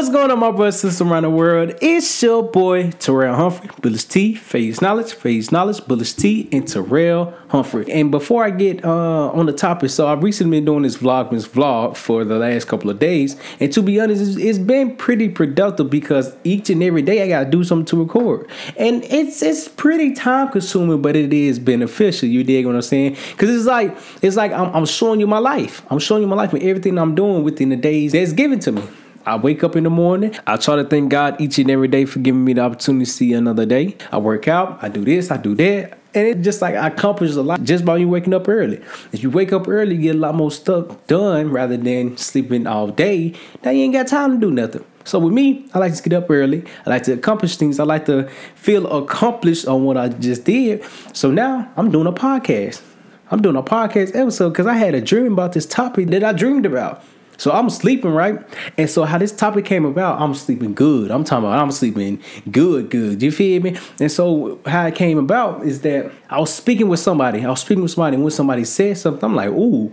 What's 0.00 0.10
going 0.10 0.30
on, 0.30 0.38
my 0.38 0.50
brothers 0.50 0.82
and 0.82 0.90
sisters 0.92 1.06
around 1.06 1.24
the 1.24 1.30
world? 1.30 1.74
It's 1.82 2.22
your 2.22 2.42
boy 2.42 2.84
Terryl 2.84 3.36
Humphrey, 3.36 3.68
Bullish 3.82 4.04
Tee, 4.04 4.34
Phase 4.34 4.80
Knowledge, 4.80 5.12
Phase 5.12 5.52
Knowledge, 5.52 5.86
Bullish 5.86 6.14
Tee, 6.14 6.48
and 6.52 6.64
Terryl 6.64 7.34
Humphrey. 7.48 7.84
And 7.92 8.10
before 8.10 8.42
I 8.42 8.48
get 8.48 8.82
uh, 8.82 9.28
on 9.28 9.44
the 9.44 9.52
topic, 9.52 9.90
so 9.90 10.08
I've 10.08 10.22
recently 10.22 10.56
been 10.56 10.64
doing 10.64 10.84
this 10.84 10.96
Vlogmas 10.96 11.46
vlog 11.46 11.98
for 11.98 12.24
the 12.24 12.38
last 12.38 12.66
couple 12.66 12.88
of 12.88 12.98
days, 12.98 13.36
and 13.60 13.70
to 13.74 13.82
be 13.82 14.00
honest, 14.00 14.22
it's, 14.22 14.36
it's 14.38 14.58
been 14.58 14.96
pretty 14.96 15.28
productive 15.28 15.90
because 15.90 16.34
each 16.44 16.70
and 16.70 16.82
every 16.82 17.02
day 17.02 17.22
I 17.22 17.28
gotta 17.28 17.50
do 17.50 17.62
something 17.62 17.84
to 17.84 18.02
record, 18.02 18.48
and 18.78 19.04
it's 19.04 19.42
it's 19.42 19.68
pretty 19.68 20.14
time 20.14 20.48
consuming, 20.48 21.02
but 21.02 21.14
it 21.14 21.34
is 21.34 21.58
beneficial. 21.58 22.26
You 22.26 22.42
dig 22.42 22.64
what 22.64 22.74
I'm 22.74 22.80
saying? 22.80 23.18
Because 23.32 23.50
it's 23.50 23.66
like 23.66 23.94
it's 24.22 24.36
like 24.36 24.52
I'm, 24.52 24.74
I'm 24.74 24.86
showing 24.86 25.20
you 25.20 25.26
my 25.26 25.40
life. 25.40 25.82
I'm 25.90 25.98
showing 25.98 26.22
you 26.22 26.28
my 26.28 26.36
life 26.36 26.54
and 26.54 26.62
everything 26.62 26.96
I'm 26.96 27.14
doing 27.14 27.44
within 27.44 27.68
the 27.68 27.76
days 27.76 28.12
that's 28.12 28.32
given 28.32 28.60
to 28.60 28.72
me. 28.72 28.82
I 29.26 29.36
wake 29.36 29.62
up 29.62 29.76
in 29.76 29.84
the 29.84 29.90
morning. 29.90 30.34
I 30.46 30.56
try 30.56 30.76
to 30.76 30.84
thank 30.84 31.10
God 31.10 31.40
each 31.40 31.58
and 31.58 31.70
every 31.70 31.88
day 31.88 32.04
for 32.06 32.20
giving 32.20 32.44
me 32.44 32.54
the 32.54 32.62
opportunity 32.62 33.04
to 33.04 33.10
see 33.10 33.32
another 33.34 33.66
day. 33.66 33.96
I 34.10 34.18
work 34.18 34.48
out. 34.48 34.78
I 34.82 34.88
do 34.88 35.04
this. 35.04 35.30
I 35.30 35.36
do 35.36 35.54
that. 35.56 35.98
And 36.12 36.26
it 36.26 36.40
just 36.40 36.60
like 36.60 36.74
I 36.74 36.88
accomplish 36.88 37.32
a 37.36 37.42
lot 37.42 37.62
just 37.62 37.84
by 37.84 37.98
you 37.98 38.08
waking 38.08 38.34
up 38.34 38.48
early. 38.48 38.80
If 39.12 39.22
you 39.22 39.30
wake 39.30 39.52
up 39.52 39.68
early, 39.68 39.94
you 39.96 40.02
get 40.02 40.16
a 40.16 40.18
lot 40.18 40.34
more 40.34 40.50
stuff 40.50 41.06
done 41.06 41.50
rather 41.50 41.76
than 41.76 42.16
sleeping 42.16 42.66
all 42.66 42.88
day. 42.88 43.34
Now 43.64 43.70
you 43.70 43.84
ain't 43.84 43.92
got 43.92 44.08
time 44.08 44.40
to 44.40 44.46
do 44.46 44.50
nothing. 44.50 44.84
So 45.04 45.18
with 45.18 45.32
me, 45.32 45.66
I 45.72 45.78
like 45.78 45.94
to 45.94 46.02
get 46.02 46.12
up 46.12 46.30
early. 46.30 46.64
I 46.84 46.90
like 46.90 47.04
to 47.04 47.12
accomplish 47.12 47.56
things. 47.56 47.78
I 47.78 47.84
like 47.84 48.06
to 48.06 48.28
feel 48.54 48.86
accomplished 49.04 49.66
on 49.66 49.84
what 49.84 49.96
I 49.96 50.08
just 50.08 50.44
did. 50.44 50.84
So 51.12 51.30
now 51.30 51.70
I'm 51.76 51.90
doing 51.90 52.06
a 52.06 52.12
podcast. 52.12 52.82
I'm 53.30 53.40
doing 53.40 53.56
a 53.56 53.62
podcast 53.62 54.16
episode 54.16 54.50
because 54.50 54.66
I 54.66 54.74
had 54.74 54.94
a 54.94 55.00
dream 55.00 55.32
about 55.32 55.52
this 55.52 55.66
topic 55.66 56.08
that 56.08 56.24
I 56.24 56.32
dreamed 56.32 56.66
about. 56.66 57.04
So 57.40 57.50
I'm 57.52 57.70
sleeping, 57.70 58.10
right? 58.10 58.38
And 58.76 58.90
so 58.90 59.04
how 59.04 59.16
this 59.16 59.32
topic 59.32 59.64
came 59.64 59.86
about, 59.86 60.20
I'm 60.20 60.34
sleeping 60.34 60.74
good. 60.74 61.10
I'm 61.10 61.24
talking 61.24 61.46
about 61.48 61.58
I'm 61.58 61.72
sleeping 61.72 62.22
good, 62.50 62.90
good. 62.90 63.22
You 63.22 63.32
feel 63.32 63.62
me? 63.62 63.78
And 63.98 64.12
so 64.12 64.60
how 64.66 64.84
it 64.84 64.94
came 64.94 65.16
about 65.16 65.62
is 65.62 65.80
that 65.80 66.12
I 66.28 66.38
was 66.38 66.52
speaking 66.52 66.90
with 66.90 67.00
somebody. 67.00 67.42
I 67.42 67.48
was 67.48 67.62
speaking 67.62 67.82
with 67.82 67.92
somebody, 67.92 68.16
and 68.16 68.24
when 68.24 68.30
somebody 68.30 68.64
said 68.66 68.98
something, 68.98 69.24
I'm 69.24 69.34
like, 69.34 69.48
ooh, 69.48 69.90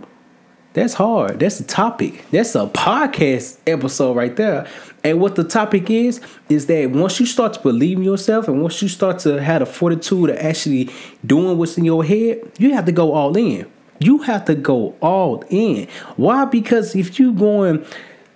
that's 0.74 0.92
hard. 0.92 1.40
That's 1.40 1.58
a 1.58 1.64
topic. 1.64 2.22
That's 2.30 2.54
a 2.54 2.66
podcast 2.66 3.60
episode 3.66 4.14
right 4.14 4.36
there. 4.36 4.66
And 5.02 5.18
what 5.18 5.34
the 5.34 5.44
topic 5.44 5.88
is, 5.88 6.20
is 6.50 6.66
that 6.66 6.90
once 6.90 7.18
you 7.18 7.24
start 7.24 7.54
to 7.54 7.60
believe 7.60 7.96
in 7.96 8.04
yourself 8.04 8.46
and 8.48 8.60
once 8.60 8.82
you 8.82 8.88
start 8.88 9.20
to 9.20 9.42
have 9.42 9.60
the 9.60 9.66
fortitude 9.66 10.28
of 10.28 10.36
actually 10.36 10.90
doing 11.24 11.56
what's 11.56 11.78
in 11.78 11.86
your 11.86 12.04
head, 12.04 12.42
you 12.58 12.74
have 12.74 12.84
to 12.84 12.92
go 12.92 13.12
all 13.12 13.34
in. 13.38 13.66
You 13.98 14.18
have 14.18 14.44
to 14.46 14.54
go 14.54 14.94
all 15.00 15.44
in. 15.48 15.88
Why? 16.16 16.44
Because 16.44 16.94
if 16.94 17.18
you 17.18 17.32
going 17.32 17.84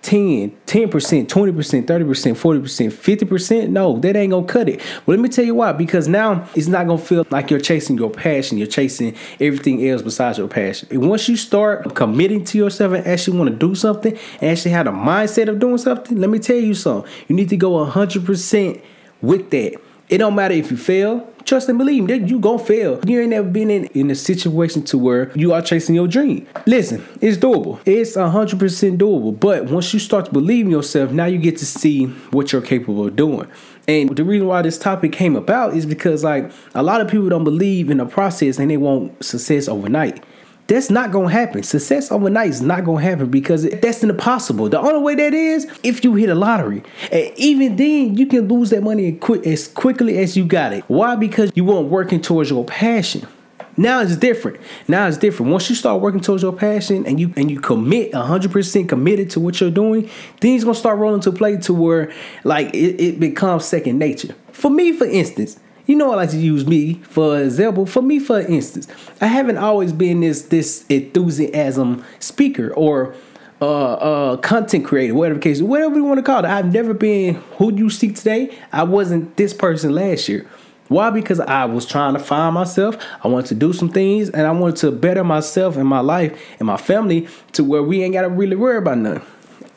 10, 0.03 0.51
10%, 0.67 1.27
20%, 1.27 1.27
30%, 1.27 1.85
40%, 1.87 2.91
50%, 2.91 3.69
no, 3.69 3.97
that 3.99 4.17
ain't 4.17 4.31
gonna 4.31 4.45
cut 4.45 4.67
it. 4.67 4.81
But 5.05 5.13
let 5.13 5.19
me 5.19 5.29
tell 5.29 5.45
you 5.45 5.55
why. 5.55 5.71
Because 5.71 6.09
now 6.09 6.47
it's 6.55 6.67
not 6.67 6.87
gonna 6.87 6.99
feel 6.99 7.25
like 7.29 7.49
you're 7.49 7.61
chasing 7.61 7.97
your 7.97 8.09
passion, 8.09 8.57
you're 8.57 8.67
chasing 8.67 9.15
everything 9.39 9.87
else 9.87 10.01
besides 10.01 10.37
your 10.37 10.49
passion. 10.49 10.89
And 10.91 11.09
once 11.09 11.29
you 11.29 11.37
start 11.37 11.95
committing 11.95 12.43
to 12.45 12.57
yourself 12.57 12.91
and 12.91 13.07
actually 13.07 13.37
want 13.37 13.49
to 13.51 13.55
do 13.55 13.75
something 13.75 14.17
and 14.41 14.51
actually 14.51 14.71
have 14.71 14.85
the 14.85 14.91
mindset 14.91 15.47
of 15.47 15.59
doing 15.59 15.77
something, 15.77 16.19
let 16.19 16.29
me 16.29 16.39
tell 16.39 16.57
you 16.57 16.73
something. 16.73 17.09
You 17.29 17.35
need 17.37 17.49
to 17.49 17.57
go 17.57 17.85
100% 17.85 18.81
with 19.21 19.49
that. 19.51 19.79
It 20.09 20.17
don't 20.17 20.35
matter 20.35 20.53
if 20.53 20.69
you 20.69 20.75
fail, 20.75 21.32
Trust 21.45 21.67
and 21.67 21.77
believe 21.77 22.07
that 22.07 22.29
you 22.29 22.39
gonna 22.39 22.59
fail. 22.59 22.99
You 23.05 23.19
ain't 23.21 23.31
never 23.31 23.47
been 23.47 23.69
in, 23.69 23.85
in 23.87 24.09
a 24.09 24.15
situation 24.15 24.83
to 24.83 24.97
where 24.97 25.31
you 25.35 25.51
are 25.53 25.61
chasing 25.61 25.93
your 25.93 26.07
dream. 26.07 26.47
Listen, 26.65 27.05
it's 27.19 27.37
doable. 27.37 27.79
It's 27.85 28.15
hundred 28.15 28.59
percent 28.59 28.99
doable. 28.99 29.37
But 29.37 29.65
once 29.65 29.93
you 29.93 29.99
start 29.99 30.25
to 30.25 30.31
believe 30.31 30.65
in 30.65 30.71
yourself, 30.71 31.11
now 31.11 31.25
you 31.25 31.37
get 31.37 31.57
to 31.57 31.65
see 31.65 32.05
what 32.31 32.51
you're 32.51 32.61
capable 32.61 33.07
of 33.07 33.15
doing. 33.15 33.47
And 33.87 34.15
the 34.15 34.23
reason 34.23 34.47
why 34.47 34.61
this 34.61 34.77
topic 34.77 35.11
came 35.11 35.35
about 35.35 35.75
is 35.75 35.85
because 35.85 36.23
like 36.23 36.49
a 36.73 36.81
lot 36.81 37.01
of 37.01 37.09
people 37.09 37.27
don't 37.27 37.43
believe 37.43 37.89
in 37.89 37.97
the 37.97 38.05
process 38.05 38.57
and 38.57 38.71
they 38.71 38.77
want 38.77 39.23
success 39.23 39.67
overnight. 39.67 40.23
That's 40.67 40.89
not 40.89 41.11
gonna 41.11 41.29
happen. 41.29 41.61
Success 41.63 42.11
overnight 42.11 42.49
is 42.49 42.61
not 42.61 42.85
gonna 42.85 43.01
happen 43.01 43.29
because 43.29 43.63
that's 43.63 44.03
impossible. 44.03 44.69
The 44.69 44.79
only 44.79 45.01
way 45.01 45.15
that 45.15 45.33
is 45.33 45.67
if 45.83 46.03
you 46.03 46.15
hit 46.15 46.29
a 46.29 46.35
lottery, 46.35 46.83
and 47.11 47.31
even 47.35 47.75
then 47.75 48.15
you 48.15 48.25
can 48.27 48.47
lose 48.47 48.69
that 48.69 48.81
money 48.81 49.19
as 49.45 49.67
quickly 49.67 50.17
as 50.19 50.37
you 50.37 50.45
got 50.45 50.71
it. 50.73 50.83
Why? 50.87 51.15
Because 51.15 51.51
you 51.55 51.65
weren't 51.65 51.89
working 51.89 52.21
towards 52.21 52.49
your 52.49 52.63
passion. 52.63 53.27
Now 53.75 54.01
it's 54.01 54.15
different. 54.15 54.59
Now 54.87 55.07
it's 55.07 55.17
different. 55.17 55.51
Once 55.51 55.67
you 55.69 55.75
start 55.75 55.99
working 55.99 56.21
towards 56.21 56.43
your 56.43 56.53
passion 56.53 57.05
and 57.05 57.19
you 57.19 57.33
and 57.35 57.49
you 57.49 57.59
commit 57.59 58.11
100% 58.11 58.87
committed 58.87 59.31
to 59.31 59.39
what 59.39 59.59
you're 59.59 59.71
doing, 59.71 60.09
things 60.39 60.63
gonna 60.63 60.75
start 60.75 60.99
rolling 60.99 61.21
to 61.21 61.31
play 61.31 61.57
to 61.57 61.73
where 61.73 62.13
like 62.43 62.73
it, 62.73 63.01
it 63.01 63.19
becomes 63.19 63.65
second 63.65 63.97
nature. 63.97 64.35
For 64.51 64.69
me, 64.69 64.91
for 64.93 65.05
instance, 65.05 65.57
you 65.85 65.95
know, 65.95 66.11
I 66.11 66.15
like 66.15 66.29
to 66.31 66.37
use 66.37 66.65
me 66.65 66.95
for 67.03 67.41
example. 67.41 67.85
For 67.85 68.01
me, 68.01 68.19
for 68.19 68.39
instance, 68.39 68.87
I 69.21 69.27
haven't 69.27 69.57
always 69.57 69.93
been 69.93 70.21
this 70.21 70.43
this 70.43 70.85
enthusiasm 70.87 72.03
speaker 72.19 72.73
or 72.73 73.15
uh, 73.61 73.93
uh, 73.93 74.37
content 74.37 74.85
creator, 74.85 75.13
whatever 75.13 75.39
case, 75.39 75.61
whatever 75.61 75.95
you 75.95 76.03
want 76.03 76.17
to 76.17 76.23
call 76.23 76.39
it. 76.39 76.45
I've 76.45 76.73
never 76.73 76.93
been 76.93 77.35
who 77.57 77.73
you 77.73 77.89
see 77.89 78.11
today. 78.11 78.57
I 78.73 78.83
wasn't 78.83 79.37
this 79.37 79.53
person 79.53 79.93
last 79.93 80.27
year. 80.27 80.45
Why? 80.89 81.09
Because 81.09 81.39
I 81.39 81.65
was 81.65 81.85
trying 81.85 82.13
to 82.13 82.19
find 82.19 82.53
myself. 82.53 82.97
I 83.23 83.29
wanted 83.29 83.47
to 83.47 83.55
do 83.55 83.71
some 83.71 83.89
things, 83.89 84.29
and 84.29 84.45
I 84.45 84.51
wanted 84.51 84.75
to 84.77 84.91
better 84.91 85.23
myself 85.23 85.77
and 85.77 85.87
my 85.87 86.01
life 86.01 86.37
and 86.59 86.67
my 86.67 86.77
family 86.77 87.27
to 87.53 87.63
where 87.63 87.81
we 87.81 88.03
ain't 88.03 88.13
got 88.13 88.23
to 88.23 88.29
really 88.29 88.55
worry 88.55 88.77
about 88.77 88.97
nothing. 88.97 89.25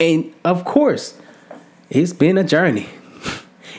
And 0.01 0.35
of 0.45 0.65
course, 0.65 1.19
it's 1.89 2.13
been 2.13 2.37
a 2.39 2.45
journey 2.45 2.89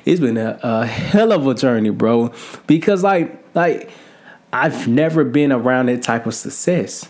it's 0.07 0.22
been 0.22 0.38
a, 0.38 0.57
a 0.63 0.85
hell 0.85 1.34
of 1.34 1.45
a 1.45 1.53
journey, 1.53 1.90
bro. 1.90 2.31
Because 2.66 3.03
like 3.03 3.44
like 3.53 3.90
I've 4.53 4.88
never 4.88 5.25
been 5.25 5.51
around 5.51 5.88
that 5.88 6.01
type 6.01 6.25
of 6.25 6.34
success. 6.34 7.09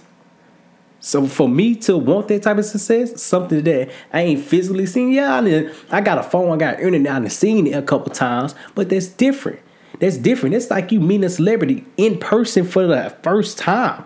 So 0.99 1.27
for 1.27 1.47
me 1.47 1.75
to 1.75 1.95
want 1.95 2.27
that 2.29 2.41
type 2.41 2.57
of 2.57 2.65
success, 2.65 3.21
something 3.21 3.63
that 3.63 3.91
I 4.11 4.21
ain't 4.21 4.43
physically 4.43 4.87
seen, 4.87 5.11
yeah, 5.11 5.39
I, 5.39 5.71
I 5.95 6.01
got 6.01 6.17
a 6.17 6.23
phone, 6.23 6.51
I 6.51 6.57
got 6.57 6.79
internet, 6.79 7.11
I've 7.11 7.31
seen 7.31 7.67
it 7.67 7.75
a 7.75 7.83
couple 7.83 8.11
times, 8.11 8.55
but 8.73 8.89
that's 8.89 9.07
different. 9.07 9.59
That's 9.99 10.17
different. 10.17 10.55
It's 10.55 10.71
like 10.71 10.91
you 10.91 10.99
meet 10.99 11.23
a 11.23 11.29
celebrity 11.29 11.85
in 11.97 12.17
person 12.17 12.65
for 12.65 12.87
the 12.87 13.15
first 13.21 13.59
time. 13.59 14.05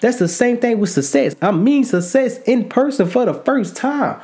That's 0.00 0.18
the 0.18 0.28
same 0.28 0.56
thing 0.56 0.80
with 0.80 0.88
success. 0.88 1.36
I 1.42 1.50
mean 1.50 1.84
success 1.84 2.38
in 2.44 2.70
person 2.70 3.06
for 3.06 3.26
the 3.26 3.34
first 3.34 3.76
time 3.76 4.18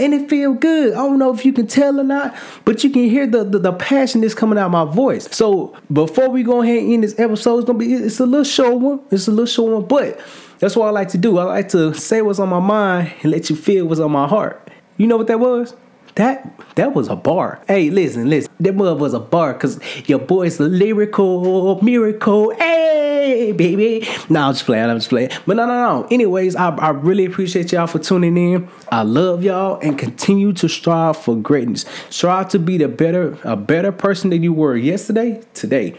and 0.00 0.14
it 0.14 0.28
feel 0.28 0.54
good. 0.54 0.94
I 0.94 0.96
don't 0.96 1.18
know 1.18 1.32
if 1.32 1.44
you 1.44 1.52
can 1.52 1.66
tell 1.66 2.00
or 2.00 2.04
not, 2.04 2.34
but 2.64 2.82
you 2.82 2.90
can 2.90 3.04
hear 3.04 3.26
the, 3.26 3.44
the, 3.44 3.58
the 3.58 3.72
passion 3.72 4.22
that's 4.22 4.34
coming 4.34 4.58
out 4.58 4.66
of 4.66 4.72
my 4.72 4.84
voice. 4.84 5.28
So 5.30 5.76
before 5.92 6.30
we 6.30 6.42
go 6.42 6.62
ahead 6.62 6.82
and 6.82 6.92
end 6.92 7.04
this 7.04 7.18
episode, 7.18 7.58
it's 7.58 7.66
gonna 7.66 7.78
be 7.78 7.92
it's 7.92 8.20
a 8.20 8.26
little 8.26 8.44
short 8.44 8.78
one. 8.78 9.00
It's 9.10 9.28
a 9.28 9.30
little 9.30 9.46
short 9.46 9.72
one, 9.72 9.86
but 9.86 10.20
that's 10.58 10.74
what 10.76 10.88
I 10.88 10.90
like 10.90 11.08
to 11.10 11.18
do. 11.18 11.38
I 11.38 11.44
like 11.44 11.68
to 11.70 11.94
say 11.94 12.22
what's 12.22 12.38
on 12.38 12.48
my 12.48 12.60
mind 12.60 13.12
and 13.22 13.30
let 13.30 13.50
you 13.50 13.56
feel 13.56 13.86
what's 13.86 14.00
on 14.00 14.10
my 14.10 14.26
heart. 14.26 14.70
You 14.96 15.06
know 15.06 15.16
what 15.16 15.26
that 15.28 15.40
was? 15.40 15.74
That 16.16 16.58
that 16.74 16.94
was 16.94 17.08
a 17.08 17.16
bar. 17.16 17.62
Hey, 17.68 17.90
listen, 17.90 18.28
listen. 18.28 18.52
That 18.58 18.74
mother 18.74 18.94
was 18.94 19.14
a 19.14 19.20
bar 19.20 19.52
because 19.54 19.78
your 20.08 20.18
boy's 20.18 20.58
a 20.58 20.64
lyrical 20.64 21.80
miracle. 21.82 22.50
Hey, 22.54 23.09
baby. 23.52 24.08
No, 24.28 24.42
I'm 24.42 24.52
just 24.52 24.64
playing. 24.64 24.90
I'm 24.90 24.98
just 24.98 25.08
playing. 25.08 25.30
But 25.46 25.56
no, 25.56 25.66
no, 25.66 25.74
no. 25.74 26.08
Anyways, 26.10 26.56
I, 26.56 26.74
I 26.76 26.90
really 26.90 27.24
appreciate 27.24 27.72
y'all 27.72 27.86
for 27.86 27.98
tuning 27.98 28.36
in. 28.36 28.68
I 28.90 29.02
love 29.02 29.42
y'all 29.42 29.78
and 29.80 29.98
continue 29.98 30.52
to 30.54 30.68
strive 30.68 31.16
for 31.16 31.36
greatness. 31.36 31.84
Strive 32.10 32.48
to 32.50 32.58
be 32.58 32.78
the 32.78 32.88
better, 32.88 33.38
a 33.44 33.56
better 33.56 33.92
person 33.92 34.30
than 34.30 34.42
you 34.42 34.52
were 34.52 34.76
yesterday, 34.76 35.42
today. 35.54 35.98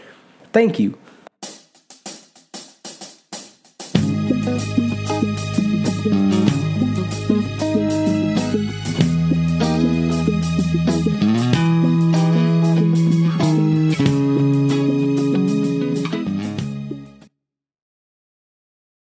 Thank 0.52 0.78
you. 0.78 0.98